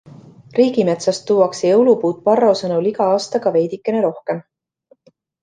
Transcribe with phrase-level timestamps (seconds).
[0.59, 4.43] Riigimetsast tuuakse jõulupuud Parro sõnul iga aastaga veidikene rohkem.